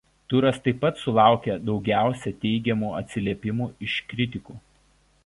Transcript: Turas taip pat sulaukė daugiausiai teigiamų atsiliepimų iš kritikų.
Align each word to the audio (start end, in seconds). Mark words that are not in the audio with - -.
Turas 0.31 0.55
taip 0.67 0.77
pat 0.85 1.01
sulaukė 1.01 1.57
daugiausiai 1.67 2.35
teigiamų 2.45 2.89
atsiliepimų 3.01 3.69
iš 3.89 3.99
kritikų. 4.15 4.57